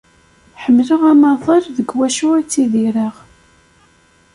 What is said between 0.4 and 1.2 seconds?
ḥemmleɣ